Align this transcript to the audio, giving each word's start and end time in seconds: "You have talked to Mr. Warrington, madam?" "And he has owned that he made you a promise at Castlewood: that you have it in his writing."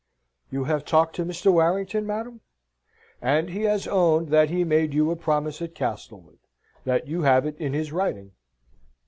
"You 0.49 0.63
have 0.63 0.83
talked 0.83 1.15
to 1.17 1.25
Mr. 1.25 1.53
Warrington, 1.53 2.07
madam?" 2.07 2.41
"And 3.21 3.51
he 3.51 3.61
has 3.65 3.87
owned 3.87 4.29
that 4.29 4.49
he 4.49 4.63
made 4.63 4.95
you 4.95 5.11
a 5.11 5.15
promise 5.15 5.61
at 5.61 5.75
Castlewood: 5.75 6.39
that 6.85 7.07
you 7.07 7.21
have 7.21 7.45
it 7.45 7.55
in 7.59 7.73
his 7.73 7.91
writing." 7.91 8.31